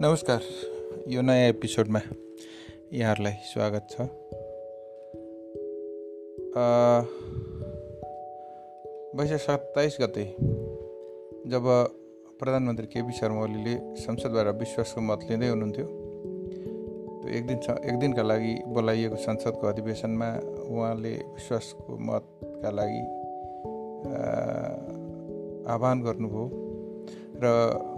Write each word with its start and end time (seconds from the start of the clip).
नमस्कार। 0.00 0.40
यो 1.08 1.22
नयाँ 1.22 1.48
एपिसोडमा 1.48 2.00
यहाँहरूलाई 2.92 3.32
स्वागत 3.32 3.86
छ। 3.90 4.00
वैशाख 9.16 9.40
सत्ताइस 9.40 9.96
गते 10.00 10.24
जब 11.50 11.64
प्रधानमन्त्री 12.40 12.86
केपी 12.86 13.12
शर्मा 13.12 13.40
ओलीले 13.40 13.96
संसदबाट 13.96 14.46
विश्वासको 14.58 15.00
मत 15.00 15.20
लिँदै 15.30 15.48
हुनुहुन्थ्यो 15.48 15.86
त्यो 15.86 17.32
एक 17.38 17.46
दिन 17.46 17.58
एक 17.88 17.98
दिनका 17.98 18.22
लागि 18.22 18.54
बोलाइएको 18.68 19.16
संसदको 19.16 19.66
अधिवेशनमा 19.66 20.28
उहाँले 20.68 21.14
विश्वासको 21.16 21.98
मतका 21.98 22.70
लागि 22.70 23.02
आह्वान 25.72 26.02
गर्नुभयो। 26.02 26.44
र 27.44 27.95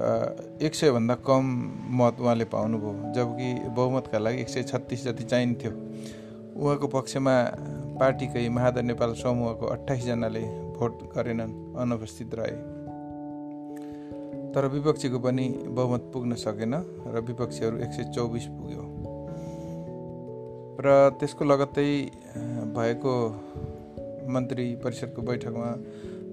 एक 0.00 0.74
सयभन्दा 0.74 1.14
कम 1.14 1.44
मत 1.92 2.20
उहाँले 2.20 2.44
पाउनुभयो 2.44 3.12
जबकि 3.12 3.68
बहुमतका 3.68 4.18
लागि 4.18 4.40
एक 4.40 4.48
सय 4.48 4.62
छत्तिस 4.62 5.04
जति 5.04 5.24
चाहिन्थ्यो। 5.24 5.72
उहाँको 6.56 6.86
पक्षमा 6.86 7.34
पार्टीकै 8.00 8.48
महादर 8.48 8.82
नेपाल 8.82 9.12
समूहको 9.14 9.66
अठाइसजनाले 9.66 10.40
भोट 10.76 11.02
गरेनन् 11.16 11.76
अनुपस्थित 11.76 12.34
रहे। 12.34 12.56
तर 14.52 14.66
विपक्षीको 14.66 15.18
पनि 15.18 15.48
बहुमत 15.68 16.10
पुग्न 16.12 16.34
सकेन 16.34 16.74
र 17.06 17.20
विपक्षीहरू 17.20 17.76
एक 17.78 17.92
सय 17.92 18.04
चौबिस 18.14 18.46
पुग्यो। 18.46 18.84
र 20.80 21.10
त्यसको 21.20 21.44
लगत्तै 21.44 21.88
भएको 22.72 23.14
मन्त्री 24.32 24.74
परिषदको 24.76 25.22
बैठकमा 25.22 25.70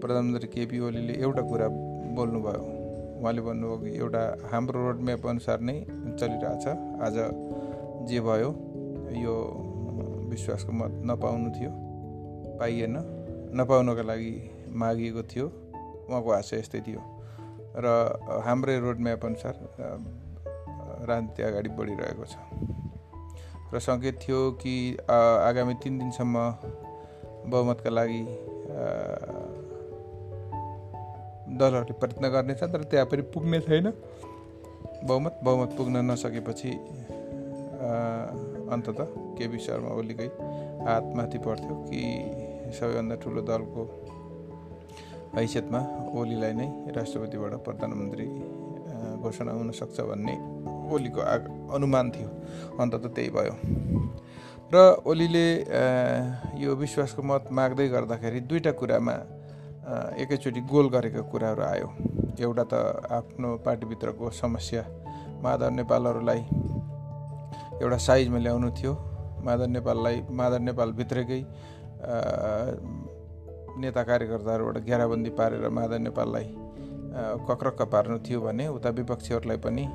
प्रधानमन्त्री 0.01 0.47
केपी 0.47 0.79
ओलीले 0.79 1.13
एउटा 1.13 1.41
कुरा 1.41 1.67
बोल्नुभयो। 2.15 2.76
उहाँले 3.17 3.41
भन्नुभयो 3.41 3.77
कि 3.81 3.89
एउटा 3.97 4.23
हाम्रो 4.51 4.77
रोडम्याप 4.85 5.25
अनुसार 5.27 5.59
नै 5.59 5.77
चलिरहेछ। 6.19 6.65
आज 7.01 7.17
जे 8.07 8.19
भयो 8.21 8.49
यो 9.17 9.35
विश्वासको 10.29 10.71
मत 10.71 10.91
नपाउनु 11.09 11.49
थियो 11.57 11.71
पाइएन। 12.59 12.95
नपाउनको 13.57 14.03
लागि 14.05 14.33
मागिएको 14.77 15.21
थियो। 15.31 15.45
उहाँको 16.09 16.29
आशय 16.31 16.57
यस्तै 16.59 16.79
थियो। 16.87 17.01
र 17.77 17.85
हाम्रै 18.45 18.77
रोडम्याप 18.79 19.25
अनुसार 19.25 19.55
राजनीति 21.09 21.41
अगाडि 21.43 21.69
बढिरहेको 21.77 22.25
छ। 22.25 22.35
र 23.73 23.79
सङ्केत 23.79 24.15
थियो 24.21 24.39
कि 24.61 24.75
आगामी 25.09 25.73
तिन 25.83 25.93
दिनसम्म 25.99 26.35
बहुमतका 27.51 27.89
लागि 27.89 28.23
दलहरूले 31.57 31.93
प्रयत्न 31.99 32.29
गर्नेछ 32.29 32.61
तर 32.63 32.81
त्यहाँ 32.91 33.05
पनि 33.11 33.21
पुग्ने 33.33 33.59
छैन। 33.67 33.87
बहुमत 35.03 35.39
बहुमत 35.43 35.69
पुग्न 35.77 35.95
नसकेपछि 36.11 36.71
अन्तत 38.73 38.99
केपी 39.37 39.59
शर्मा 39.65 39.89
ओलीकै 39.99 40.29
हातमाथि 40.85 41.37
पर्थ्यो 41.45 41.73
कि 41.89 42.01
सबैभन्दा 42.77 43.15
ठुलो 43.23 43.41
दलको 43.49 43.81
हैसियतमा 45.35 45.81
ओलीलाई 46.19 46.53
नै 46.59 46.67
राष्ट्रपतिबाट 46.97 47.53
प्रधानमन्त्री 47.65 48.27
घोषणा 49.21 49.51
हुनसक्छ 49.51 49.97
भन्ने 50.09 50.35
ओलीको 50.93 51.21
आ 51.21 51.35
अनुमान 51.75 52.05
थियो। 52.11 52.29
अन्तत 52.81 53.05
त्यही 53.15 53.29
भयो। 53.37 53.53
र 54.73 54.75
ओलीले 55.05 55.47
यो 56.59 56.75
विश्वासको 56.75 57.21
मत 57.23 57.43
माग्दै 57.51 57.87
गर्दाखेरि 57.87 58.39
दुईवटा 58.49 58.71
कुरामा 58.79 59.15
एकैचोटि 59.87 60.61
गोल 60.67 60.87
गरेको 60.91 61.23
कुराहरू 61.31 61.63
आयो। 61.63 61.87
एउटा 62.39 62.63
त 62.71 62.73
आफ्नो 63.07 63.49
पार्टीभित्रको 63.65 64.29
समस्या। 64.35 64.83
माधव 65.43 65.69
नेपालहरूलाई 65.79 66.41
एउटा 67.81 67.97
साइजमा 67.97 68.39
ल्याउनु 68.43 68.69
थियो। 68.75 68.93
माधव 69.47 69.65
नेपाललाई 69.71 70.17
माधव 70.29 70.59
नेपालभित्रकै 70.67 71.41
नेता 73.79 74.01
कार्यकर्ताहरूबाट 74.03 74.77
घेराबन्दी 74.83 75.29
पारेर 75.39 75.69
माधव 75.69 75.97
नेपाललाई 76.03 76.47
कक्रक्क 77.47 77.81
पार्नु 77.93 78.17
थियो 78.27 78.39
भने 78.41 78.67
उता 78.67 78.89
विपक्षीहरूलाई 78.99 79.57
पनि 79.63 79.85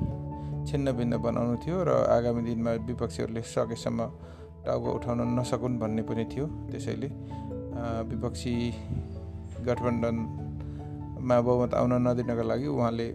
छिन्न 0.67 0.91
भिन्न 0.97 1.13
बनाउनु 1.21 1.55
थियो 1.63 1.77
र 1.83 1.91
आगामी 2.17 2.41
दिनमा 2.49 2.71
विपक्षीहरूले 2.89 3.41
सकेसम्म 3.45 3.99
टाउको 4.65 4.89
उठाउन 4.97 5.19
नसकुन् 5.37 5.79
भन्ने 5.79 6.01
पनि 6.09 6.25
थियो 6.33 6.45
त्यसैले। 6.71 7.09
विपक्षी 8.09 8.53
गठबन्धनमा 9.67 11.37
बहुमत 11.47 11.73
आउन 11.73 11.93
नदिनको 12.07 12.43
लागि 12.51 12.67
उहाँले 12.67 13.07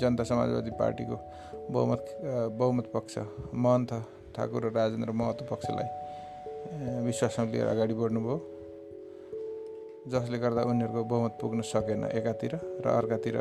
जनता 0.00 0.22
समाजवादी 0.24 0.70
पार्टीको 0.80 1.16
बहुमत 1.70 2.02
बहुमत 2.58 2.86
पक्ष 2.94 3.18
महन्त 3.54 3.90
ठाकुर 4.36 4.62
र 4.64 4.72
राजेन्द्र 4.74 5.12
महतो 5.12 5.44
पक्षलाई 5.50 5.88
विश्वासमा 7.06 7.44
लिएर 7.52 7.66
अगाडि 7.68 7.94
बढ्नुभयो। 7.94 8.36
जसले 10.12 10.38
गर्दा 10.38 10.62
उनीहरूको 10.66 11.02
बहुमत 11.04 11.32
पुग्न 11.40 11.60
सकेन 11.62 12.04
एकातिर 12.10 12.52
र 12.84 12.86
अर्कातिर। 12.90 13.36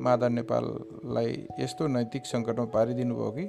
माधव 0.00 0.28
नेपाललाई 0.28 1.30
यस्तो 1.60 1.86
नैतिक 1.86 2.26
सङ्कटमा 2.26 2.64
पारिदिनु 2.74 3.14
भयो 3.14 3.30
कि 3.36 3.44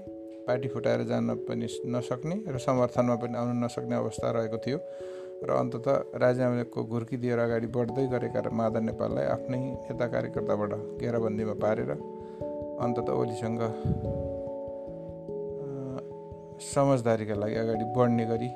पार्टी 0.48 0.68
फुटाएर 0.68 1.02
जान 1.10 1.36
पनि 1.48 1.68
नसक्ने 1.92 2.36
र 2.48 2.58
समर्थनमा 2.60 3.16
पनि 3.22 3.36
आउन 3.38 3.64
नसक्ने 3.64 3.96
अवस्था 3.96 4.32
रहेको 4.32 4.58
थियो। 4.66 4.78
र 5.44 5.50
अन्तत 5.52 5.88
राजीनामाको 6.16 6.84
घुर्की 6.84 7.18
दिएर 7.18 7.40
अगाडि 7.40 7.68
बढ्दै 7.68 8.08
गरेका 8.08 8.50
माधव 8.52 8.80
नेपाललाई 8.80 9.26
आफ्नै 9.26 9.60
नेता 9.60 10.08
कार्यकर्ताबाट 10.08 10.74
घेराबन्दीमा 11.02 11.54
पारेर 11.54 11.92
अन्तत 12.80 13.10
ओलीसँग 13.10 13.62
समझदारीका 16.74 17.36
लागि 17.36 17.56
अगाडि 17.56 17.86
बढ्ने 17.96 18.26
गरी 18.26 18.50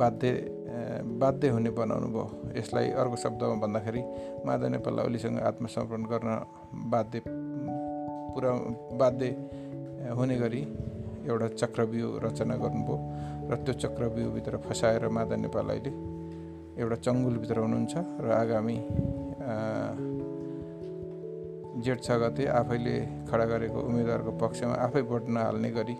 बाध्य 0.00 0.28
बाध्य 1.20 1.48
हुने 1.48 1.70
बनाउनु 1.70 2.08
भयो। 2.08 2.26
यसलाई 2.56 2.90
अर्को 2.90 3.16
शब्दमा 3.16 3.54
भन्दाखेरि 3.54 4.02
माधव 4.46 4.68
नेपाललाई 4.68 5.06
ओलीसँग 5.06 5.40
आत्मसमर्पण 5.40 6.02
गर्न 6.02 6.28
बाध्य 6.90 7.22
पुरा 7.26 8.52
बाध्य 8.96 9.26
हुने 10.16 10.36
गरी 10.36 10.62
एउटा 11.28 11.46
चक्रव्यूह 11.60 12.10
रचना 12.24 12.54
गर्नुभयो 12.62 12.96
र 13.50 13.52
त्यो 13.64 13.74
चक्रव्यूहभित्र 13.82 14.54
फसाएर 14.66 15.04
माधव 15.16 15.36
नेपाल 15.44 15.68
अहिले 15.70 15.92
एउटा 16.80 16.96
चङ्गुलभित्र 17.06 17.56
हुनुहुन्छ 17.64 17.94
र 18.24 18.26
आगामी 18.42 18.76
जेठ 21.84 21.98
छ 22.04 22.08
गते 22.22 22.44
आफैले 22.60 22.96
खडा 23.28 23.44
गरेको 23.52 23.78
उम्मेदवारको 23.88 24.30
पक्षमा 24.42 24.74
आफै 24.86 25.02
भोट 25.10 25.24
नहाल्ने 25.34 25.70
गरी 25.76 25.96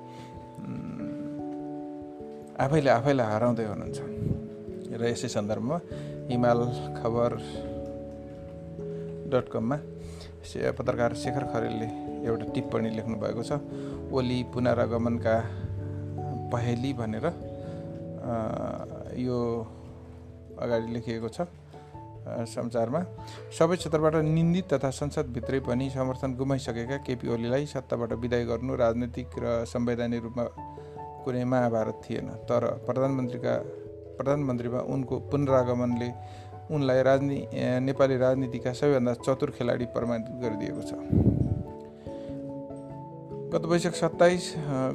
आफैले 2.65 2.91
आफैलाई 2.99 3.27
हराउँदै 3.35 3.65
हुनुहुन्छ। 3.73 3.99
र 5.01 5.03
यसै 5.13 5.29
सन्दर्भमा 5.37 5.77
हिमाल 6.31 6.61
खबर 7.01 7.31
डट 9.33 9.47
कममा 9.53 9.77
पत्रकार 10.79 11.15
शेखर 11.15 11.45
खरेलले 11.53 11.89
एउटा 12.29 12.45
टिप्पणी 12.55 12.91
लेख्नु 12.97 13.17
भएको 13.23 13.43
छ 13.43 13.53
ओली 14.13 14.39
पुनरागमनका 14.55 15.35
पहेली 16.53 16.93
भनेर 16.93 17.27
यो 19.19 19.39
अगाडि 20.59 20.93
लेखिएको 20.95 21.29
छ 21.29 21.47
समाचारमा 22.55 23.01
सबै 23.59 23.77
क्षेत्रबाट 23.77 24.15
निन्दित 24.27 24.73
तथा 24.73 24.91
संसदभित्रै 24.91 25.61
पनि 25.69 25.89
समर्थन 25.91 26.35
गुमाइसकेका 26.37 26.97
केपी 27.07 27.29
ओलीलाई 27.35 27.67
सत्ताबाट 27.67 28.13
विदाय 28.23 28.45
गर्नु 28.45 28.77
राजनैतिक 28.77 29.39
र 29.39 29.65
संवैधानिक 29.67 30.23
रूपमा 30.23 30.45
कुनै 31.25 31.45
महाभारत 31.45 32.01
थिएन। 32.05 32.29
तर 32.49 32.63
प्रधानमन्त्रीका 32.87 33.55
प्रधानमन्त्रीमा 34.19 34.81
उनको 34.95 35.15
पुनरागमनले 35.31 36.09
उनलाई 36.71 37.03
राजनी 37.03 37.39
नेपाली 37.81 38.17
राजनीतिका 38.19 38.73
सबैभन्दा 38.73 39.15
चतुर 39.27 39.51
खेलाडी 39.51 39.85
प्रमाणित 39.95 40.27
गरिदिएको 40.43 40.83
छ। 40.83 40.93
गत 43.53 43.65
वैशाख 43.67 43.95
सत्ताइस 43.95 44.45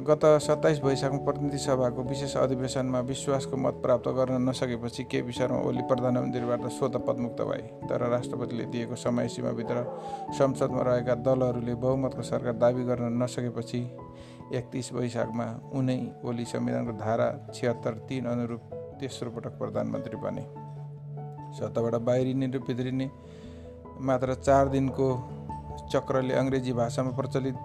गत 0.08 0.24
सत्ताइस 0.42 0.80
वैशाखमा 0.80 1.18
प्रतिनिधि 1.24 1.58
सभाको 1.58 2.02
विशेष 2.02 2.36
अधिवेशनमा 2.36 3.00
विश्वासको 3.00 3.56
मत 3.56 3.80
प्राप्त 3.82 4.08
गर्न 4.08 4.48
नसकेपछि 4.48 5.04
केपी 5.04 5.32
शर्मा 5.32 5.58
ओली 5.60 5.82
प्रधानमन्त्रीबाट 5.82 6.64
स्वत 6.72 6.96
पदमुक्त 7.06 7.40
भए। 7.42 7.62
तर 7.84 8.08
राष्ट्रपतिले 8.08 8.64
दिएको 8.72 8.96
समय 8.96 9.28
सीमाभित्र 9.28 9.84
संसदमा 10.32 10.82
रहेका 10.82 11.14
दलहरूले 11.20 11.74
बहुमतको 11.76 12.22
सरकार 12.22 12.56
दावी 12.56 12.84
गर्न 12.84 13.22
नसकेपछि 13.22 13.80
एकतिस 14.56 14.92
वैशाखमा 14.92 15.46
उनै 15.74 16.00
ओली 16.24 16.44
संविधानको 16.46 16.92
धारा 16.98 17.28
छिहत्तर 17.54 18.04
तिन 18.08 18.24
अनुरूप 18.26 18.72
तेस्रो 19.00 19.30
पटक 19.30 19.58
प्रधानमन्त्री 19.58 20.16
बने। 20.16 20.44
सत्ताबाट 21.58 21.94
बाहिरिने 22.08 22.46
र 22.46 22.58
भित्रिने 22.66 23.06
मात्र 24.08 24.34
चार 24.46 24.68
दिनको 24.68 25.08
चक्रले 25.92 26.34
अङ्ग्रेजी 26.34 26.72
भाषामा 26.72 27.10
प्रचलित 27.16 27.56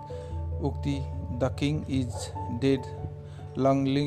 उक्ति 0.68 0.96
the 1.42 1.56
king 1.60 1.82
is 2.00 2.14
dead 2.62 2.84
long 3.58 3.86
live 3.94 4.04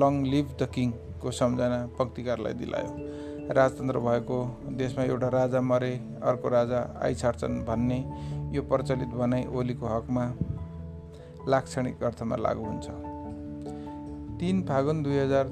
long 0.00 0.14
live 0.32 0.46
the 0.60 0.68
किङको 0.74 1.30
सम्झना 1.40 1.78
पङ्क्तिकारलाई 1.98 2.54
दिलायो। 2.62 2.92
राजतन्त्र 3.56 3.98
भएको 4.06 4.38
देशमा 4.80 5.04
एउटा 5.04 5.28
राजा 5.34 5.60
मरे 5.62 5.92
अर्को 6.30 6.48
राजा 6.48 6.80
आइछाड्छन् 7.02 7.60
भन्ने 7.64 7.98
यो 8.56 8.62
प्रचलित 8.72 9.12
भनाइ 9.20 9.44
ओलीको 9.58 9.86
हकमा 9.86 10.24
लाक्षणिक 11.48 12.02
अर्थमा 12.04 12.36
लागू 12.36 12.64
हुन्छ। 12.64 12.86
तिन 14.40 14.56
फागुन 14.68 15.02
दुई 15.02 15.16
हजार 15.18 15.48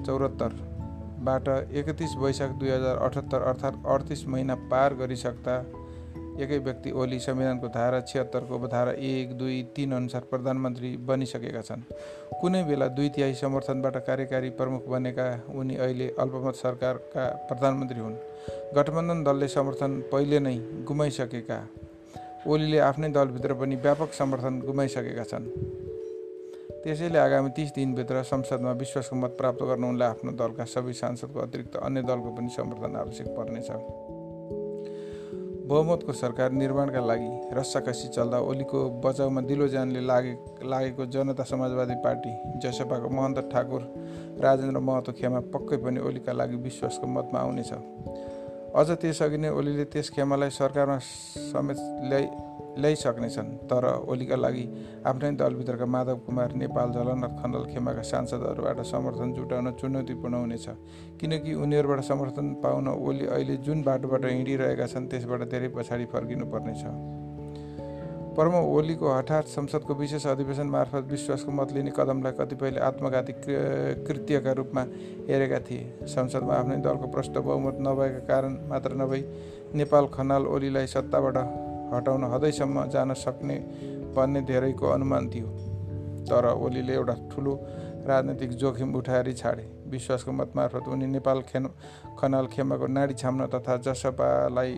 चौरात्तरबाट 1.17 1.73
एकतिस 1.73 2.17
वैशाख 2.17 2.51
दुई 2.51 2.69
हजार 2.69 2.97
अठहत्तर 2.97 3.43
अर्थात् 3.43 3.87
अडतिस 3.87 4.27
महिना 4.29 4.55
पार 4.69 4.95
गरिसक्दा 4.95 5.57
एकै 6.37 6.59
व्यक्ति 6.59 6.91
ओली 6.93 7.19
संविधानको 7.19 7.69
धारा 7.69 8.01
छिहत्तरको 8.01 8.55
उपधारा 8.55 8.93
एक 8.93 9.33
दुई 9.39 9.63
तिन 9.77 9.93
अनुसार 9.93 10.21
प्रधानमन्त्री 10.31 10.97
बनिसकेका 11.09 11.61
छन्। 11.61 11.83
कुनै 12.41 12.63
बेला 12.65 12.89
दुई 12.89 13.09
तिहाई 13.09 13.35
समर्थनबाट 13.35 13.97
कार्यकारी 13.97 14.51
प्रमुख 14.51 14.87
बनेका 14.89 15.27
उनी 15.55 15.77
अहिले 15.77 16.09
अल्पमत 16.19 16.55
सरकारका 16.55 17.25
प्रधानमन्त्री 17.49 18.01
हुन्। 18.01 18.17
गठबन्धन 18.77 19.25
दलले 19.25 19.49
समर्थन 19.49 20.01
पहिले 20.13 20.41
नै 20.41 20.57
गुमाइसकेका। 20.85 21.59
ओलीले 22.47 22.79
आफ्नै 22.79 23.09
दलभित्र 23.09 23.55
पनि 23.55 23.77
व्यापक 23.77 24.13
समर्थन 24.13 24.61
गुमाइसकेका 24.61 25.25
छन्। 25.25 25.49
त्यसैले 26.87 27.19
आगामी 27.19 27.51
तिस 27.51 27.71
दिनभित्र 27.75 28.23
संसदमा 28.23 28.73
विश्वासको 28.79 29.17
मत 29.19 29.33
प्राप्त 29.39 29.63
गर्न 29.67 29.85
उनलाई 29.85 30.09
आफ्नो 30.09 30.33
दलका 30.39 30.65
सबै 30.71 30.93
सांसदको 30.95 31.39
अतिरिक्त 31.41 31.77
अन्य 31.83 32.03
दलको 32.07 32.31
पनि 32.31 32.51
समर्थन 32.57 32.95
आवश्यक 32.97 33.29
पर्नेछ। 33.35 33.71
बहुमतको 35.67 36.13
सरकार 36.13 36.51
निर्माणका 36.53 37.01
लागि 37.03 37.31
रस्साकसी 37.59 38.09
चल्दा 38.15 38.39
ओलीको 38.39 38.79
बचाउमा 39.03 39.41
दिलो 39.51 39.67
जानले 39.69 40.01
लागे 40.07 40.35
लागेको 40.63 41.07
जनता 41.11 41.43
समाजवादी 41.43 41.95
पार्टी 42.07 42.31
जसपाको 42.63 43.09
महन्त 43.17 43.39
ठाकुर 43.51 43.83
राजेन्द्र 44.47 44.79
महतो 44.79 45.13
खेमा 45.19 45.41
पक्कै 45.51 45.77
पनि 45.83 45.99
ओलीका 46.07 46.33
लागि 46.33 46.57
विश्वासको 46.63 47.07
मतमा 47.19 47.39
आउनेछ। 47.41 47.73
अझ 48.77 48.91
त्यसअघि 48.93 49.37
नै 49.37 49.49
ओलीले 49.51 49.85
त्यस 49.93 50.11
खेमालाई 50.11 50.51
सरकारमा 50.53 50.99
समेत 50.99 51.79
ल्याइ 52.09 52.27
ल्याइसक्नेछन् 52.77 53.51
तर 53.71 53.85
ओलीका 54.05 54.37
लागि 54.37 54.65
आफ्नै 55.09 55.31
दलभित्रका 55.41 55.87
माधव 55.87 56.17
कुमार 56.27 56.53
नेपाल 56.55 56.93
झलनाथ 56.93 57.33
खण्डल 57.41 57.65
खेमाका 57.73 58.03
सांसदहरूबाट 58.03 58.81
समर्थन 58.87 59.33
जुटाउन 59.33 59.71
चुनौतीपूर्ण 59.81 60.35
हुनेछ 60.37 60.67
किनकि 61.21 61.55
उनीहरूबाट 61.57 62.01
समर्थन 62.05 62.53
पाउन 62.63 62.89
ओली 62.91 63.27
अहिले 63.29 63.57
जुन 63.65 63.83
बाटोबाट 63.83 64.25
हिँडिरहेका 64.27 64.87
छन् 64.87 65.09
त्यसबाट 65.09 65.49
धेरै 65.51 65.69
पछाडि 65.73 66.05
फर्किनुपर्नेछ 66.13 66.85
परम 68.37 68.55
ओलीको 68.55 69.09
हठात 69.09 69.47
संसदको 69.49 69.95
विशेष 69.95 70.27
अधिवेशन 70.27 70.67
मार्फत 70.69 71.05
विश्वासको 71.11 71.53
मत 71.53 71.71
लिने 71.73 71.91
कदमलाई 71.97 72.33
कतिपयले 72.37 72.81
आत्मघाती 72.81 73.33
कृत्यका 74.05 74.53
रूपमा 74.53 74.83
हेरेका 75.29 75.59
थिए। 75.65 76.05
संसदमा 76.07 76.55
आफ्नै 76.55 76.77
दलको 76.85 77.07
प्रष्ट 77.09 77.39
बहुमत 77.39 77.77
नभएका 77.81 78.21
कारण 78.29 78.59
मात्र 78.69 78.93
नभई 78.95 79.21
नेपाल 79.75 80.07
खनाल 80.13 80.47
ओलीलाई 80.47 80.87
सत्ताबाट 80.87 81.37
हटाउन 81.95 82.25
हदैसम्म 82.35 82.85
जान 82.93 83.15
सक्ने 83.17 83.57
भन्ने 84.13 84.41
धेरैको 84.45 84.87
अनुमान 84.89 85.31
थियो। 85.31 85.49
तर 86.29 86.53
ओलीले 86.53 86.95
एउटा 86.95 87.15
ठुलो 87.33 87.55
राजनैतिक 88.05 88.51
जोखिम 88.61 88.95
उठाएरै 88.97 89.33
छाडे। 89.33 89.67
विश्वासको 89.89 90.33
मत 90.35 90.53
मार्फत 90.57 90.93
उनी 90.93 91.07
नेपाल 91.09 91.41
खेन 91.49 91.73
खनाल 92.21 92.47
खेमाको 92.53 92.87
नाडी 92.87 93.15
छाम्न 93.17 93.47
तथा 93.49 93.77
जसपालाई 93.87 94.73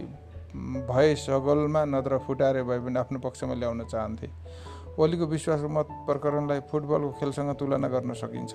भए 0.88 1.14
सगोलमा 1.16 1.84
नत्र 1.84 2.18
फुटारे 2.26 2.62
भए 2.62 2.78
पनि 2.78 2.98
आफ्नो 2.98 3.18
पक्षमा 3.18 3.54
ल्याउन 3.54 3.84
चाहन्थे। 3.84 4.28
ओलीको 4.98 5.26
विश्वासको 5.26 5.68
मत 5.68 5.88
प्रकरणलाई 6.06 6.60
फुटबलको 6.70 7.10
खेलसँग 7.18 7.54
तुलना 7.54 7.88
गर्न 7.88 8.12
सकिन्छ। 8.18 8.52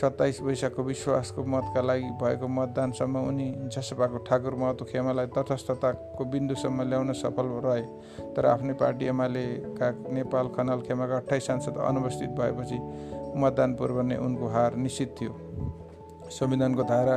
सत्ताइस 0.00 0.40
वैशाखको 0.42 0.82
विश्वासको 0.82 1.44
मतका 1.46 1.80
लागि 1.80 2.10
भएको 2.18 2.48
मतदानसम्म 2.48 3.16
उनी 3.28 3.48
जसपाको 3.70 4.18
ठाकुर 4.26 4.54
महतो 4.58 4.84
खेमालाई 4.84 5.26
तटस्थताको 5.36 6.24
बिन्दुसम्म 6.24 6.82
ल्याउन 6.82 7.12
सफल 7.14 7.46
रहे 7.64 7.82
तर 8.34 8.46
आफ्नै 8.46 8.74
पार्टी 8.74 9.06
एमालेका 9.06 9.90
नेपाल 10.12 10.48
खनाल 10.56 10.80
खेमाका 10.82 11.16
अठाइस 11.16 11.46
सांसद 11.46 11.78
अनुपस्थित 11.78 12.30
भएपछि 12.38 12.78
मतदान 13.38 13.74
पूर्व 13.74 14.02
नै 14.02 14.16
उनको 14.18 14.48
हार 14.48 14.74
निश्चित 14.76 15.14
थियो। 15.20 15.32
संविधानको 16.30 16.82
धारा 16.84 17.16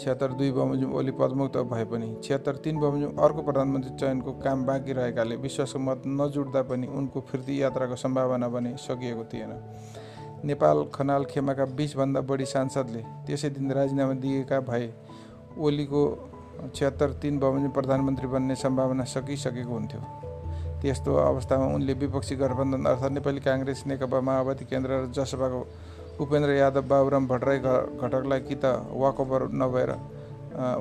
छिहत्तर 0.00 0.32
दुई 0.32 0.50
बमोजिम 0.52 0.92
ओली 0.96 1.12
पदमुक्त 1.12 1.56
भए 1.70 1.84
पनि 1.84 2.08
छिहत्तर 2.24 2.56
तिन 2.64 2.76
बमोजिम 2.80 3.10
अर्को 3.20 3.42
प्रधानमन्त्री 3.42 3.92
चयनको 4.00 4.32
काम 4.40 4.64
बाँकी 4.66 4.92
रहेकाले 4.92 5.36
विश्वासको 5.36 5.78
मत 5.78 6.02
नजुट्दा 6.08 6.62
पनि 6.70 6.86
उनको 6.88 7.20
फिर्ती 7.28 7.60
यात्राको 7.62 7.96
सम्भावना 7.96 8.48
पनि 8.48 8.74
सकिएको 8.80 9.24
थिएन। 9.32 9.52
नेपाल 10.44 10.84
खनाल 10.94 11.24
खेमाका 11.30 11.64
बिसभन्दा 11.76 12.20
बढी 12.24 12.44
सांसदले 12.46 13.02
त्यसै 13.26 13.50
दिन 13.50 13.72
राजीनामा 13.72 14.14
दिएका 14.24 14.60
भए 14.64 14.88
ओलीको 15.58 16.02
छिहत्तर 16.74 17.10
तिन 17.20 17.38
बमोजिम 17.38 17.70
प्रधानमन्त्री 17.70 18.26
बन्ने 18.26 18.54
सम्भावना 18.56 19.04
सकिसकेको 19.04 19.72
हुन्थ्यो। 19.72 20.00
त्यस्तो 20.80 21.14
अवस्थामा 21.20 21.66
उनले 21.76 21.92
विपक्षी 22.00 22.34
गठबन्धन 22.40 22.84
अर्थात् 22.88 23.12
नेपाली 23.12 23.40
काङ्ग्रेस 23.40 23.84
नेकपा 23.86 24.20
माओवादी 24.20 24.64
केन्द्र 24.64 24.90
र 24.90 25.12
जसपाको 25.12 25.60
उपेन्द्र 26.20 26.50
यादव 26.52 26.82
बाबुराम 26.88 27.26
भट्टराई 27.28 27.58
घटकलाई 27.58 28.40
कि 28.48 28.54
त 28.62 28.64
वाकओभर 29.02 29.42
नभएर 29.62 29.90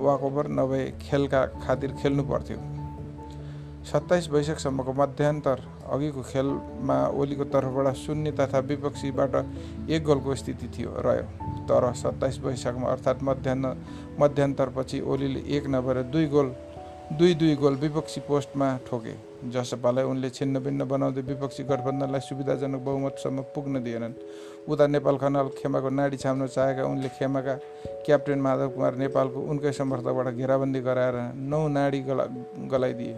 वाकओभर 0.06 0.48
नभए 0.60 0.84
खेलका 1.02 1.46
खातिर 1.64 1.92
खेल्नु 2.02 2.24
पर्थ्यो 2.32 2.58
सत्ताइस 3.92 4.30
वैशाखसम्मको 4.30 4.94
मध्यान्तर 4.94 5.62
अघिको 5.94 6.22
खेलमा 6.32 6.98
ओलीको 7.20 7.44
तर्फबाट 7.54 7.96
शून्य 7.96 8.32
तथा 8.40 8.60
विपक्षीबाट 8.70 9.36
एक 9.90 10.04
गोलको 10.04 10.36
स्थिति 10.36 10.68
थियो 10.76 10.92
रह्यो 11.08 11.24
तर 11.70 11.92
सत्ताइस 12.04 12.40
वैशाखमा 12.44 12.90
अर्थात् 12.92 13.24
मध्याह 13.24 13.56
मध्यान्तरपछि 14.22 15.00
ओलीले 15.12 15.40
एक 15.58 15.68
नभएर 15.76 16.02
दुई 16.12 16.26
गोल 16.36 16.54
दुई 17.10 17.34
दुई 17.34 17.56
गोल 17.56 17.76
विपक्षी 17.76 18.22
पोस्टमा 18.22 18.68
ठोके। 18.88 19.14
जसपालाई 19.50 20.06
उनले 20.06 20.30
छिन्न 20.30 20.60
भिन्न 20.60 20.86
बनाउँदै 20.86 21.22
विपक्षी 21.26 21.64
गठबन्धनलाई 21.64 22.22
सुविधाजनक 22.22 22.82
बहुमतसम्म 22.86 23.42
पुग्न 23.50 23.82
दिएनन्। 23.84 24.14
उता 24.70 24.88
नेपाल 24.88 25.18
खनाल 25.18 25.48
खेमाको 25.58 25.90
नाडी 25.90 26.18
छाम्न 26.18 26.48
चाहेका 26.48 26.84
उनले 26.86 27.10
खेमाका 27.10 27.56
क्याप्टेन 28.06 28.40
माधव 28.40 28.70
कुमार 28.70 28.96
नेपालको 28.96 29.40
उनकै 29.42 29.72
समर्थकबाट 29.74 30.28
घेराबन्दी 30.38 30.80
गराएर 30.80 31.16
नौ 31.50 31.68
नाडी 31.68 32.00
गला 32.06 32.26
गलाइदिए। 32.70 33.18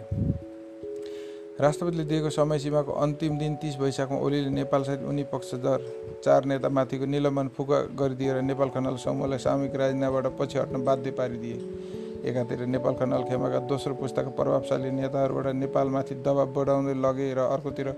राष्ट्रपतिले 1.60 2.04
दिएको 2.04 2.30
समय 2.32 2.58
सीमाको 2.58 2.92
अन्तिम 2.96 3.38
दिन 3.38 3.54
तिस 3.60 3.76
वैशाखमा 3.78 4.18
ओलीले 4.18 4.50
नेपालसहित 4.50 5.02
उनी 5.04 5.24
पक्षधर 5.28 5.78
चार 6.24 6.44
नेतामाथिको 6.44 7.06
निलम्बन 7.06 7.48
फुका 7.56 7.80
गरिदिएर 7.92 8.40
नेपाल 8.40 8.68
खनाल 8.72 8.96
समूहलाई 8.96 9.38
सामूहिक 9.38 9.76
राजीनामाबाट 9.76 10.26
पछि 10.40 10.58
हट्न 10.58 10.84
बाध्य 10.84 11.10
पारिदिए। 11.12 12.00
एकातिर 12.22 12.60
नेपाल 12.66 12.94
खनाल 12.94 13.22
खेमाका 13.24 13.58
दोस्रो 13.66 13.94
पुस्ताका 13.94 14.30
प्रभावशाली 14.30 14.90
नेताहरूबाट 14.92 15.46
नेपालमाथि 15.54 16.14
दबाब 16.22 16.52
बढाउँदै 16.54 16.94
लगे 16.96 17.26
र 17.34 17.38
अर्कोतिर 17.48 17.88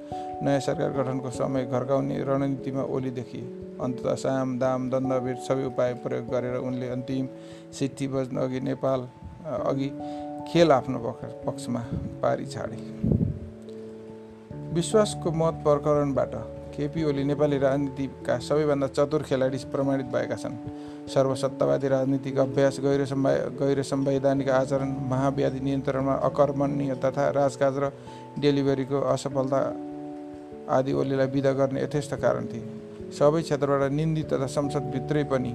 नयाँ 0.42 0.60
सरकार 0.60 0.90
गठनको 0.92 1.30
समय 1.30 1.64
घर्काउने 1.66 2.16
रणनीतिमा 2.24 2.82
ओली 2.88 3.10
देखिए। 3.10 3.44
अन्तत 3.76 4.06
साम 4.18 4.58
दाम 4.58 4.80
दण्डभेद 4.90 5.38
सबै 5.44 5.64
उपाय 5.66 5.94
प्रयोग 6.00 6.26
गरेर 6.32 6.56
उनले 6.58 6.88
अन्तिम 6.88 7.26
सिट्ठी 7.78 8.06
बज्न 8.08 8.36
अघि 8.38 8.60
नेपाल 8.60 9.00
अघि 9.44 9.88
खेल 10.48 10.72
आफ्नो 10.72 10.98
पक्षमा 11.46 11.82
पारी 12.22 12.46
छाडे। 12.46 12.78
विश्वासको 14.74 15.30
मत 15.32 15.54
प्रकरणबाट 15.64 16.34
केपी 16.74 17.02
ओली 17.04 17.24
नेपाली 17.24 17.58
राजनीतिका 17.58 18.34
सबैभन्दा 18.42 18.86
चतुर 18.98 19.22
खेलाडी 19.22 19.58
प्रमाणित 19.70 20.06
भएका 20.10 20.36
छन्। 20.36 20.54
सर्वसत्तावादी 21.06 21.88
राजनीतिक 21.88 22.38
अभ्यास 22.38 22.80
गैर 22.82 23.02
गैर 23.60 23.82
संवैधानिक 23.84 24.48
आचरण 24.50 24.90
महाव्याधि 25.10 25.60
नियन्त्रणमा 25.60 26.14
अकर्मणीय 26.28 26.94
तथा 26.98 27.28
राजकाज 27.30 27.78
र 27.78 27.90
डेलिभरीको 28.42 29.00
असफलता 29.06 29.60
आदि 30.68 30.92
ओलीलाई 30.92 31.26
विदा 31.30 31.52
गर्ने 31.54 31.82
यथेष्ट 31.82 32.14
कारण 32.18 32.46
थिए। 32.50 32.66
सबै 33.14 33.42
क्षेत्रबाट 33.42 33.92
निन्दित 33.92 34.26
तथा 34.32 34.46
संसदभित्रै 34.50 35.22
पनि 35.30 35.52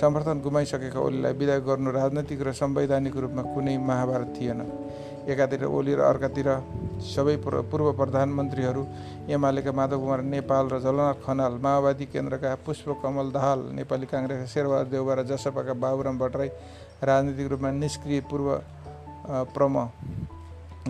समर्थन 0.00 0.40
गुमाइसकेका 0.46 1.00
ओलीलाई 1.00 1.32
विदा 1.42 1.58
गर्नु 1.66 1.90
राजनैतिक 1.90 2.40
र 2.46 2.52
संवैधानिक 2.54 3.16
रूपमा 3.16 3.42
कुनै 3.50 3.76
महाभारत 3.82 4.34
थिएन। 4.38 4.60
एकातिर 5.28 5.64
ओली 5.66 5.94
र 5.94 6.00
अर्कातिर 6.02 6.48
सबै 7.04 7.36
पूर्व 7.44 7.86
प्रधानमन्त्रीहरू 7.92 8.82
एमालेका 9.30 9.72
माधव 9.72 10.00
कुमार 10.00 10.20
नेपाल 10.34 10.64
र 10.72 10.78
झलनाथ 10.80 11.18
खनाल 11.26 11.52
माओवादी 11.62 12.06
केन्द्रका 12.14 12.54
पुष्पकमल 12.66 13.30
दाहाल 13.30 13.60
नेपाली 13.78 14.06
काङ्ग्रेसका 14.06 14.46
शेरबहादुर 14.54 14.90
देउबा 14.90 15.12
र 15.14 15.22
जसपाका 15.30 15.74
बाबुराम 15.82 16.18
भट्टराई 16.18 16.48
राजनीतिक 17.02 17.46
रूपमा 17.52 17.70
निष्क्रिय 17.82 18.20
पूर्व 18.30 18.48
प्रम 19.54 19.74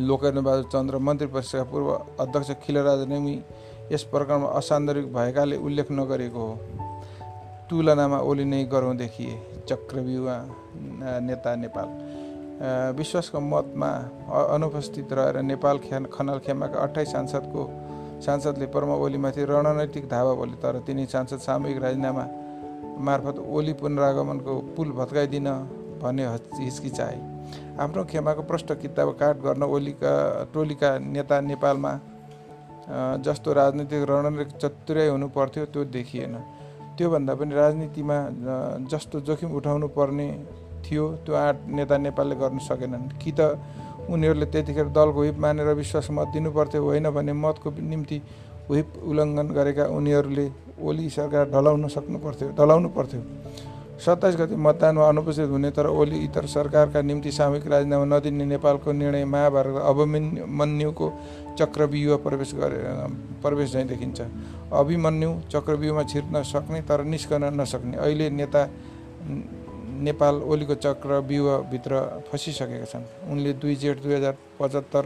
लोकेन्द्रबहादुर 0.01 0.69
चन्द्र 0.73 0.99
मन्त्री 0.99 1.29
परिषदका 1.29 1.65
पूर्व 1.73 1.89
अध्यक्ष 2.21 2.51
खिलराज 2.65 3.01
नेमी 3.09 3.35
यस 3.93 4.03
प्रकरणमा 4.13 4.49
असान्दर्भिक 4.59 5.13
भएकाले 5.15 5.57
उल्लेख 5.57 5.91
नगरेको 5.93 6.47
हो। 6.47 6.55
तुलनामा 7.71 8.19
ओली 8.21 8.45
नै 8.45 8.65
गरौँ 8.73 8.97
देखिए 8.97 9.33
चक्रव्यूह 9.69 10.29
नेता 11.21 11.55
नेपाल। 11.57 11.89
विश्वासको 12.97 13.41
मतमा 13.41 13.91
अनुपस्थित 14.55 15.13
रहेर 15.13 15.41
नेपाल 15.43 15.79
खे 15.79 15.99
खनाल 16.13 16.39
खेमाका 16.47 16.81
अठाइस 16.81 17.13
सांसदको 17.13 17.63
सांसदले 18.25 18.67
ओलीमाथि 18.77 19.45
रणनैतिक 19.45 20.09
धावा 20.09 20.33
बोले 20.35 20.57
तर 20.63 20.79
तिनी 20.87 21.07
सांसद 21.07 21.39
सामूहिक 21.39 21.79
राजीनामा 21.83 22.25
मार्फत 23.07 23.39
ओली 23.51 23.73
पुनरागमनको 23.81 24.53
पुल 24.77 24.91
भत्काइदिन 24.99 25.49
भन्ने 26.03 26.27
हिचकिचाए 26.61 27.19
आफ्नो 27.83 28.05
खेमाको 28.05 28.43
प्रष्ट 28.43 28.73
किताब 28.83 29.11
काट 29.21 29.37
गर्न 29.43 29.63
ओलीका 29.67 30.13
टोलीका 30.55 30.91
नेता 31.13 31.41
नेपालमा 31.41 31.93
जस्तो 33.27 33.53
राजनीतिक 33.53 34.03
रणनीतिक 34.11 34.57
चतुर्याइ 34.63 35.09
हुनु 35.09 35.29
पर्थ्यो 35.29 35.65
त्यो 35.73 35.85
देखिएन। 35.97 36.35
त्योभन्दा 36.99 37.35
पनि 37.35 37.55
राजनीतिमा 37.55 38.17
जस्तो 38.93 39.21
जोखिम 39.27 39.51
उठाउनु 39.57 39.89
पर्ने 39.97 40.29
थियो 40.85 41.05
त्यो 41.25 41.35
आँट 41.35 41.57
नेता 41.69 41.97
नेपालले 41.99 42.35
गर्न 42.37 42.59
सकेनन्। 42.61 43.09
कि 43.19 43.33
त 43.33 43.41
उनीहरूले 44.11 44.47
त्यतिखेर 44.53 44.89
दलको 44.91 45.23
हिप 45.23 45.39
मानेर 45.39 45.69
विश्वास 45.75 46.09
मत 46.11 46.29
दिनु 46.35 46.51
पर्थ्यो 46.51 46.83
होइन 46.83 47.11
भने 47.11 47.33
मतको 47.33 47.71
निम्ति 47.71 48.19
हुइप 48.69 48.89
उल्लङ्घन 49.05 49.47
गरेका 49.55 49.85
उनीहरूले 49.91 50.47
ओली 50.83 51.09
सरकार 51.11 51.51
ढलाउन 51.51 51.89
सक्नु 51.89 52.19
पर्थ्यो 52.19 52.49
ढलाउनु 52.59 52.89
पर्थ्यो। 52.91 53.21
सत्ताइस 54.03 54.37
गति 54.37 54.57
मतदानमा 54.59 55.07
अनुपस्थित 55.09 55.51
हुने 55.51 55.71
तर 55.71 55.87
ओली 55.87 56.19
इतर 56.27 56.47
सरकारका 56.51 57.01
निम्ति 57.03 57.31
सामूहिक 57.31 57.67
राजीनामा 57.67 58.05
नदिने 58.11 58.45
नेपालको 58.51 58.93
निर्णय 58.93 59.25
महाभारत 59.25 59.77
अभिमन्युको 59.79 61.07
चक्रव्यूह 61.59 62.17
प्रवेश 62.19 62.55
गरे 62.59 62.79
प्रवेश 63.43 63.73
झैँ 63.73 63.87
देखिन्छ। 63.87 64.21
अभिमन्यु 64.73 65.31
चक्रव्यूहमा 65.53 66.03
छिर्न 66.03 66.43
सक्ने 66.43 66.81
तर 66.83 67.05
निस्कन 67.05 67.45
नसक्ने। 67.55 67.97
अहिले 67.97 68.31
नेता 68.33 68.63
नेपाल 69.93 70.35
ओलीको 70.43 70.75
चक्रव्यूहभित्र 70.75 71.93
फसिसकेका 72.31 72.85
छन्। 72.85 73.05
उनले 73.31 73.53
दुई 73.61 73.75
जेठ 73.77 73.97
दुई 74.03 74.15
हजार 74.15 74.37
पचहत्तर 74.61 75.05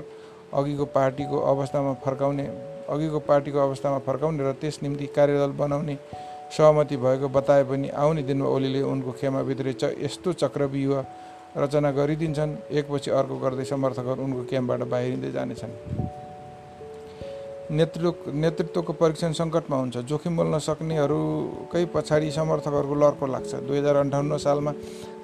अघिको 0.54 0.84
पार्टीको 0.94 1.36
अवस्थामा 1.52 1.92
फर्काउने 2.04 2.46
अघिको 2.88 3.18
पार्टीको 3.26 3.58
अवस्थामा 3.58 3.98
फर्काउने 4.06 4.42
र 4.44 4.52
त्यस 4.60 4.78
निम्ति 4.82 5.06
कार्यदल 5.16 5.52
बनाउने 5.58 5.96
सहमति 6.56 6.96
भएको 6.96 7.28
बताए 7.28 7.64
पनि 7.66 7.88
आउने 7.90 8.22
दिनमा 8.22 8.46
ओलीले 8.46 8.82
उनको 8.82 9.12
खेमाभित्र 9.20 9.72
च 9.72 9.94
यस्तो 9.98 10.32
चक्रव्यूह 10.32 11.04
रचना 11.56 11.90
गरिदिन्छन्। 11.90 12.56
एकपछि 12.70 13.10
अर्को 13.10 13.36
गर्दै 13.38 13.64
समर्थकहरू 13.64 14.22
उनको 14.22 14.42
क्याम्पबाट 14.44 14.80
बाहिरिँदै 14.86 15.30
जानेछन्। 15.32 15.72
नेतृत्व 17.70 18.30
नेतृत्वको 18.30 18.92
परीक्षण 18.92 19.32
सङ्कटमा 19.32 19.76
हुन्छ। 19.76 19.96
जोखिम 20.06 20.36
बोल्न 20.36 20.58
सक्नेहरूकै 20.62 21.84
पछाडि 21.90 22.30
समर्थकहरूको 22.30 22.94
लर्को 22.94 23.26
लाग्छ। 23.26 23.52
दुई 23.66 23.78
हजार 23.78 23.96
अन्ठाउन्न 24.06 24.36
सालमा 24.38 24.72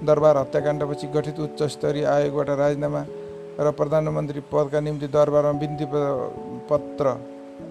दरबार 0.02 0.37
हत्याकाण्डपछि 0.37 1.06
गठित 1.14 1.38
उच्च 1.38 1.62
स्तरीय 1.70 2.04
आयोगबाट 2.04 2.49
राजीनामा 2.58 3.02
र 3.62 3.70
प्रधानमन्त्री 3.78 4.40
पदका 4.50 4.80
निम्ति 4.80 5.06
दरबारमा 5.06 5.52
बिन्ती 5.61 5.87
पत्र 6.66 7.06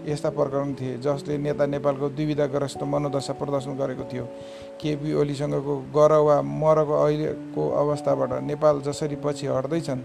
यस्ता 0.07 0.29
प्रकरण 0.29 0.73
थिए 0.79 0.97
जसले 1.03 1.37
नेता 1.37 1.65
नेपालको 1.67 2.09
दुविधाग्रस्त 2.15 2.81
मनोदशा 2.83 3.33
प्रदर्शन 3.35 3.75
गरेको 3.75 4.03
थियो। 4.07 4.25
केपी 4.79 5.13
ओलीसँगको 5.13 5.73
गर 5.91 6.13
वा 6.17 6.41
मरको 6.41 6.95
अहिलेको 6.95 7.61
अवस्थाबाट 7.75 8.31
नेपाल 8.41 8.81
जसरी 8.87 9.15
पछि 9.19 9.47
हट्दैछन् 9.47 10.01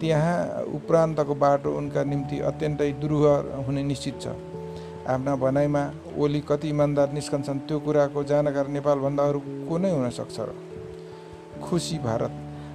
त्यहाँ 0.00 0.64
उपरान्तको 0.74 1.34
बाटो 1.34 1.70
उनका 1.72 2.02
निम्ति 2.04 2.36
अत्यन्तै 2.48 2.90
दुरूह 3.00 3.24
हुने 3.66 3.82
निश्चित 3.82 4.20
छ। 4.20 4.26
आफ्ना 5.08 5.36
भनाइमा 5.36 5.82
ओली 6.18 6.40
कति 6.40 6.68
इमान्दार 6.68 7.12
निस्कन्छन् 7.12 7.60
त्यो 7.68 7.78
कुराको 7.80 8.24
जानकार 8.24 8.66
नेपालभन्दा 8.76 9.22
अरू 9.22 9.40
को 9.68 9.78
नै 9.78 9.90
हुनसक्छ 9.90 10.36
र। 10.40 10.50
खुसी 11.62 11.98
भारत। 11.98 12.32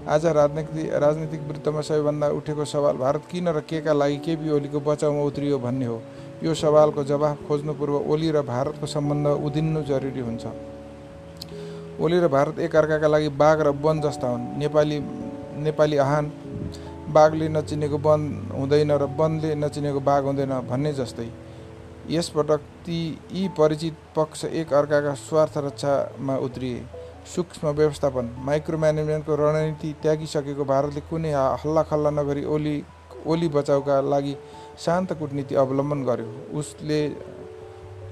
आज 0.07 0.25
राजनीतिक 0.25 0.93
राजनीतिक 0.95 1.41
वृत्तमा 1.47 1.81
सबैभन्दा 1.81 2.27
उठेको 2.33 2.65
सवाल 2.65 2.95
भारत 2.97 3.23
किन 3.31 3.47
र 3.49 3.59
के 3.61 3.81
का 3.81 3.93
लागि 3.93 4.17
केपी 4.25 4.49
ओलीको 4.49 4.79
बचाउमा 4.79 5.21
उत्रियो 5.21 5.59
भन्ने 5.59 5.85
हो? 5.85 6.01
यो 6.41 6.53
सवालको 6.55 7.03
जवाफ 7.03 7.37
खोज्नु 7.47 7.73
पूर्व 7.77 7.95
ओली 8.09 8.31
र 8.31 8.41
भारतको 8.41 8.85
सम्बन्ध 8.87 9.27
उदिन्नु 9.45 9.81
जरुरी 9.85 10.21
हुन्छ। 10.21 10.45
ओली 12.01 12.17
र 12.17 12.27
भारत 12.27 12.59
एकअर्काका 12.59 13.07
लागि 13.07 13.29
बाघ 13.29 13.57
र 13.61 13.69
वन 13.77 14.01
जस्ता 14.01 14.27
हुन्। 14.27 14.57
नेपाली 14.57 14.97
नेपाली 15.61 15.97
आहान 15.97 16.25
बाघले 17.11 17.47
नचिनेको 17.49 17.97
वन 17.99 18.21
हुँदैन 18.53 18.91
र 18.93 19.03
वनले 19.17 19.55
नचिनेको 19.55 19.99
बाघ 20.01 20.23
हुँदैन 20.23 20.53
भन्ने 20.69 20.93
जस्तै। 20.93 21.29
यसपटक 22.09 22.61
ती 22.85 22.99
यी 23.31 23.47
परिचित 23.57 23.95
पक्ष 24.15 24.45
एक 24.45 24.73
अर्काका 24.73 25.13
स्वार्थ 25.19 25.57
रक्षामा 25.57 26.35
उत्रिए। 26.45 26.83
सूक्ष्म 27.35 27.67
व्यवस्थापन 27.77 28.29
माइक्रो 28.45 28.77
म्यानेजमेन्टको 28.77 29.35
रणनीति 29.35 29.93
त्यागिसकेको 30.03 30.63
भारतले 30.65 31.01
कुनै 31.09 31.31
हल्लाखल्ला 31.63 32.09
नगरी 32.11 32.43
ओली 32.45 32.75
ओली 33.27 33.47
बचाउका 33.49 33.99
लागि 34.01 34.35
शान्त 34.85 35.13
कुटनीति 35.19 35.55
अवलम्बन 35.55 36.03
गर्यो। 36.03 36.29
उसले 36.59 36.99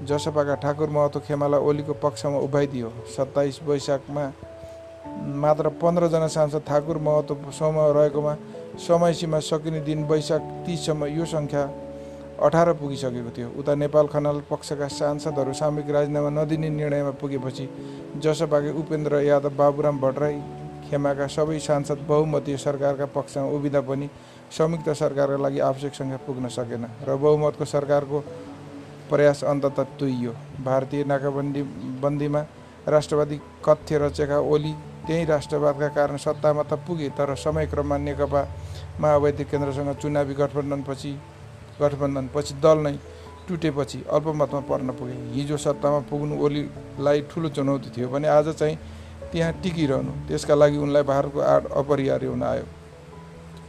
जसपाका 0.10 0.56
ठाकुर 0.64 0.90
महतो 0.90 1.20
खेमालाई 1.20 1.60
ओलीको 1.60 1.94
पक्षमा 2.04 2.38
उभाइदियो 2.40 2.92
सत्ताइस 3.16 3.60
वैशाखमा 3.68 4.26
मात्र 5.06 5.70
पन्ध्रजना 5.82 6.28
सांसद 6.28 6.62
ठाकुर 6.68 6.98
महतो 7.00 7.38
समूह 7.52 7.92
रहेकोमा 7.92 8.34
समय 8.78 9.14
सीमा 9.14 9.40
सकिने 9.42 9.80
दिन 9.82 10.04
वैशाख 10.04 10.42
तिससम्म 10.66 11.06
यो 11.08 11.26
सङ्ख्या 11.26 11.64
अठार 12.40 12.72
पुगिसकेको 12.74 13.32
थियो। 13.32 13.50
उता 13.60 13.76
नेपाल 13.76 14.08
खनाल 14.08 14.42
पक्षका 14.50 14.88
सांसदहरू 14.90 15.54
सामूहिक 15.54 15.90
राजीनामा 15.90 16.30
नदिने 16.30 16.70
निर्णयमा 16.70 17.12
पुगेपछि 17.22 17.66
जसपाकै 18.24 18.72
उपेन्द्र 18.80 19.22
यादव 19.22 19.56
बाबुराम 19.56 20.00
भट्टराई 20.00 20.38
खेमाका 20.90 21.28
सबै 21.28 21.60
सांसद 21.60 22.00
बहुमतीय 22.08 22.58
सरकारका 22.58 23.06
पक्षमा 23.16 23.48
उभिँदा 23.56 23.82
पनि 23.82 24.08
संयुक्त 24.52 24.90
सरकारका 24.96 25.38
लागि 25.38 25.60
आवश्यक 25.62 25.94
सङ्ख्या 25.96 26.20
पुग्न 26.28 26.48
सकेन 26.50 26.86
र 27.08 27.16
बहुमतको 27.16 27.66
सरकारको 27.66 28.20
प्रयास 29.10 29.44
अन्तत 29.44 29.80
तुइयो। 30.00 30.32
भारतीय 30.64 31.04
नाकाबन्दी 31.04 31.62
बन्दीमा 32.04 32.42
राष्ट्रवादी 32.88 33.38
कथ्य 33.66 33.98
रचेका 33.98 34.40
ओली 34.40 34.74
त्यही 35.10 35.26
राष्ट्रवादका 35.26 35.88
कारण 35.90 36.18
सत्तामा 36.22 36.64
त 36.70 36.78
पुगे 36.86 37.10
तर 37.18 37.34
समयक्रममा 37.34 37.98
नेकपा 37.98 38.42
माओवादी 39.02 39.44
केन्द्रसँग 39.50 39.90
चुनावी 39.98 40.34
गठबन्धनपछि 40.38 41.12
गठबन्धनपछि 41.82 42.54
दल 42.62 42.78
नै 42.86 42.94
टुटेपछि 43.50 44.06
अल्पमतमा 44.06 44.60
पर्न 44.70 44.90
पुगे। 44.94 45.18
हिजो 45.34 45.58
सत्तामा 45.58 46.00
पुग्नु 46.06 46.38
ओलीलाई 46.46 47.22
ठुलो 47.26 47.50
चुनौती 47.50 47.90
थियो 47.90 48.08
भने 48.14 48.28
आज 48.30 48.54
चाहिँ 48.54 48.78
त्यहाँ 49.34 49.54
टिकिरहनु। 49.64 50.12
त्यसका 50.30 50.56
लागि 50.56 50.78
उनलाई 50.78 51.04
भारतको 51.10 51.40
आड 51.42 51.64
अपरिहार्य 51.74 52.28
हुन 52.30 52.44
आयो। 52.44 52.66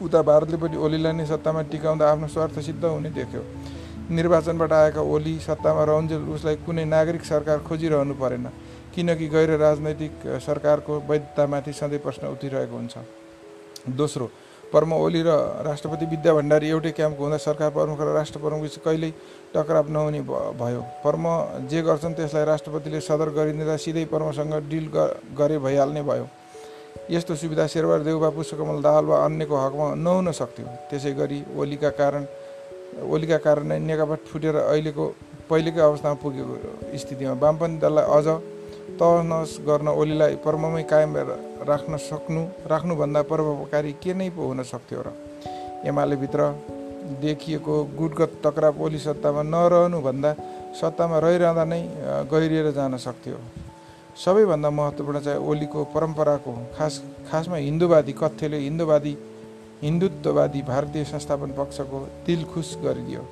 उता 0.04 0.20
भारतले 0.20 0.56
पनि 0.60 0.76
ओलीलाई 0.76 1.12
नै 1.16 1.24
सत्तामा 1.24 1.62
टिकाउँदा 1.72 2.04
आफ्नो 2.04 2.28
स्वार्थ 2.28 2.60
सिद्ध 2.60 2.84
हुने 2.84 3.10
देख्यो। 3.16 3.42
निर्वाचनबाट 4.12 4.72
आएका 4.72 5.00
ओली 5.00 5.38
सत्तामा 5.40 5.82
रहन्जेल 5.88 6.22
उसलाई 6.36 6.56
कुनै 6.68 6.84
नागरिक 6.84 7.24
सरकार 7.24 7.58
खोजिरहनु 7.64 8.14
परेन। 8.20 8.46
किनकि 8.94 9.26
गैर 9.28 9.50
राजनैतिक 9.58 10.12
सरकारको 10.40 11.00
वैधतामाथि 11.08 11.72
सधैँ 11.72 11.98
प्रश्न 11.98 12.26
उठिरहेको 12.26 12.76
हुन्छ। 12.76 12.96
दोस्रो 13.96 14.30
पर्म 14.72 14.92
ओली 14.94 15.22
र 15.22 15.30
राष्ट्रपति 15.66 16.06
विद्या 16.06 16.32
भण्डारी 16.34 16.68
एउटै 16.68 16.90
क्याम्पको 16.92 17.22
हुँदा 17.22 17.36
सरकार 17.38 17.70
प्रमुख 17.70 18.00
र 18.00 18.12
राष्ट्र 18.14 18.38
प्रमुख 18.38 18.78
कहिल्यै 18.84 19.10
टकराव 19.54 19.88
नहुने 19.90 20.20
भयो। 20.60 20.82
पर्म 21.04 21.24
जे 21.66 21.82
गर्छन् 21.82 22.14
त्यसलाई 22.14 22.44
राष्ट्रपतिले 22.44 23.00
सदर 23.00 23.30
गरिदिँदा 23.34 23.76
सिधै 23.76 24.04
पर्मसँग 24.06 24.54
डिल 24.70 24.86
गरे 25.38 25.58
भइहाल्ने 25.58 26.02
भयो। 26.02 26.26
यस्तो 27.10 27.34
सुविधा 27.34 27.66
शेरबार 27.66 28.00
देउबा 28.06 28.30
पुष्पकमल 28.30 28.82
दाहाल 28.82 29.04
वा 29.04 29.16
अन्यको 29.24 29.56
हकमा 29.56 29.86
नहुन 29.96 30.30
सक्थ्यो। 30.32 30.66
त्यसै 30.90 31.12
गरी 31.18 31.38
ओलीका 31.58 31.90
कारण 31.98 32.22
ओलीका 33.10 33.38
कारण 33.42 33.66
नै 33.66 33.78
नेकपा 33.78 34.14
फुटेर 34.30 34.56
अहिलेको 34.70 35.04
पहिलेकै 35.50 35.80
अवस्थामा 35.80 36.14
पुगेको 36.22 36.54
स्थितिमा 36.94 37.34
वामपन्थी 37.42 37.78
दललाई 37.82 38.06
अझ 38.06 38.26
तहनस 38.98 39.50
गर्न 39.68 39.88
ओलीलाई 39.90 40.34
पर्ममै 40.44 40.82
कायम 40.90 41.16
राख्न 41.70 41.96
सक्नु 42.00 42.42
राख्नुभन्दा 42.72 43.20
प्रभावकारी 43.30 43.92
के 44.02 44.12
नै 44.14 44.28
पो 44.30 44.42
हुन 44.48 44.62
सक्थ्यो 44.64 45.00
र? 45.06 45.08
एमालेभित्र 45.86 46.40
देखिएको 47.22 47.74
गुटगत 47.98 48.32
टक्राव 48.44 48.82
ओली 48.84 48.98
सत्तामा 48.98 49.42
नरहनुभन्दा 49.44 50.30
सत्तामा 50.80 51.18
रहिरहँदा 51.18 51.64
नै 51.64 51.80
गहिरिएर 52.32 52.70
जान 52.72 52.96
सक्थ्यो। 52.96 53.36
सबैभन्दा 54.16 54.70
महत्त्वपूर्ण 54.70 55.20
चाहिँ 55.20 55.40
ओलीको 55.40 55.84
परम्पराको 55.94 56.52
खास 56.76 57.02
खासमा 57.30 57.56
हिन्दूवादी 57.56 58.12
कथ्यले 58.12 58.58
हिन्दूवादी 58.58 59.16
हिन्दुत्ववादी 59.82 60.60
भारतीय 60.62 61.04
संस्थापन 61.04 61.50
पक्षको 61.58 61.98
दिल 62.26 62.44
खुस 62.44 62.76
गरिदियो। 62.84 63.22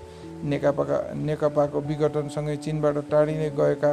नेकपाका 0.44 0.98
नेकपाको 1.28 1.80
विघटनसँगै 1.88 2.56
चिनबाट 2.64 2.96
टाढिने 3.10 3.48
गएका 3.58 3.92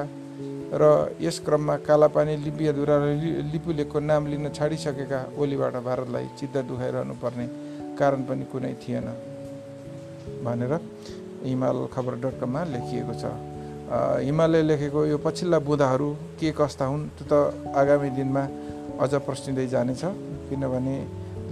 र 0.73 0.83
यस 1.21 1.37
क्रममा 1.45 1.75
कालापानी 1.85 2.35
लिपियाधुरा 2.45 2.95
र 2.97 3.05
लिपुलेखको 3.53 3.99
नाम 4.01 4.27
लिन 4.27 4.49
छाडिसकेका 4.49 5.19
ओलीबाट 5.37 5.75
भारतलाई 5.87 6.25
चित्त 6.39 6.57
दुखाइरहनु 6.69 7.13
पर्ने 7.21 7.45
कारण 7.99 8.21
पनि 8.25 8.45
कुनै 8.51 8.73
थिएन 8.81 9.07
भनेर 10.45 10.73
हिमाल 11.45 11.77
खबर 11.93 12.13
डट 12.23 12.39
कममा 12.41 12.61
लेखिएको 12.73 13.13
छ। 13.13 13.25
हिमालय 14.25 14.61
लेखेको 14.65 15.05
यो 15.05 15.17
पछिल्ला 15.21 15.59
बुँदाहरू 15.61 16.09
के 16.41 16.51
कस्ता 16.57 16.85
हुन् 16.85 17.09
त्यो 17.17 17.25
त 17.29 17.33
आगामी 17.77 18.09
दिनमा 18.17 18.43
अझ 18.97 19.13
प्रश्निँदै 19.21 19.67
जानेछ 19.69 20.03
किनभने 20.49 20.95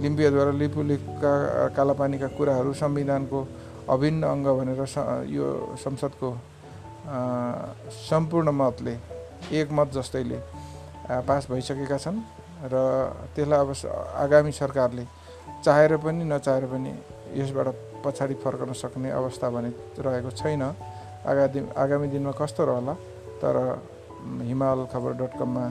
लिम्बियाद्वारा 0.02 0.52
लिपुलेखका 0.58 1.32
कालापानीका 1.76 2.28
कुराहरू 2.34 2.72
संविधानको 2.74 3.38
अभिन्न 3.94 4.22
अङ्ग 4.34 4.46
भनेर 4.58 4.80
यो 5.30 5.46
संसदको 5.78 6.28
सम्पूर्ण 7.04 8.50
मतले 8.50 8.96
एक 9.52 9.72
मत 9.72 9.92
जस्तैले 9.92 10.38
पास 11.28 11.46
भइसकेका 11.50 11.98
छन् 11.98 12.18
र 12.64 12.74
त्यसलाई 13.34 13.60
अब 13.60 13.70
आगामी 14.16 14.52
सरकारले 14.52 15.04
चाहेर 15.64 15.96
पनि 16.00 16.24
नचाहेर 16.24 16.64
पनि 16.64 16.92
यसबाट 17.34 17.68
पछाडि 18.04 18.34
फर्कन 18.40 18.72
सक्ने 18.72 19.10
अवस्था 19.10 19.50
भने 19.50 19.70
रहेको 20.00 20.30
छैन। 20.30 20.62
आगामी 21.28 21.60
आगामी 21.76 22.08
दिनमा 22.08 22.32
कस्तो 22.40 22.64
रहला? 22.64 22.94
तर 23.40 23.56
हिमाल 24.42 24.86
खबर 24.92 25.12
डट 25.20 25.32
कममा 25.38 25.64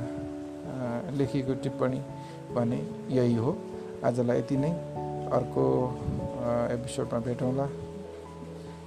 लेखिएको 1.17 1.53
टिप्पणी 1.63 2.01
भने 2.53 2.79
यही 3.09 3.35
हो। 3.35 3.57
आजलाई 4.05 4.37
यति 4.39 4.57
नै। 4.57 4.71
अर्को 5.33 5.65
एपिसोडमा 6.73 7.19
भेटौँला। 7.25 7.67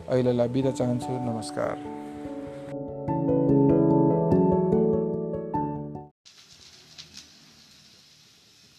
अहिलेलाई 0.07 0.49
बिदा 0.49 0.71
चाहन्छु। 0.71 1.13
नमस्कार। 1.27 1.96